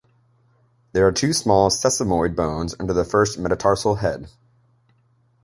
[0.93, 4.29] There are two small sesamoid bones under the first metatarsal head.